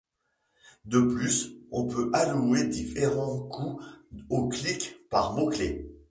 De 0.85 0.99
plus, 0.99 1.51
on 1.71 1.85
peut 1.85 2.09
allouer 2.11 2.63
différents 2.65 3.37
coûts 3.37 3.79
au 4.29 4.47
clic 4.49 4.95
par 5.11 5.33
mot-clé. 5.35 5.91